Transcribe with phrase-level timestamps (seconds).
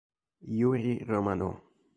[0.57, 1.51] Yuri Romanò